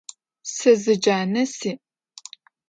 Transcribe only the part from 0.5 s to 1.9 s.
Se zı cane si'.